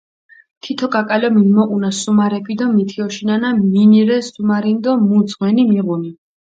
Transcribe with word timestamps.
თითო 0.65 0.87
კაკალო 0.95 1.29
მინმოჸუნა 1.35 1.89
სუმარეფი 1.99 2.53
დო 2.59 2.65
მჷთიოშინანა, 2.73 3.49
მინი 3.71 4.01
რე 4.07 4.17
სუმარინი 4.31 4.81
დო 4.83 4.91
მუ 5.07 5.17
ძღვენი 5.29 5.63
მიღუნი. 5.69 6.11